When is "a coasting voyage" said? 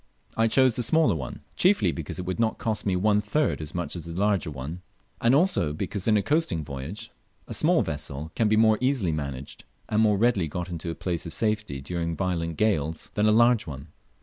6.17-7.11